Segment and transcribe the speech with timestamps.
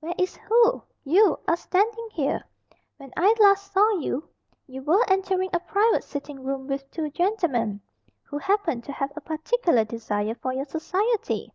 [0.00, 0.82] "Where is who?
[1.04, 2.44] You are standing here.
[2.98, 4.28] When I last saw you,
[4.66, 7.80] you were entering a private sitting room with two gentlemen
[8.24, 11.54] who happened to have a particular desire for your society."